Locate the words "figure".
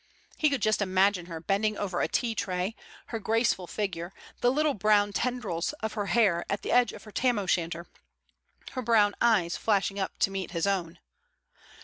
3.67-4.11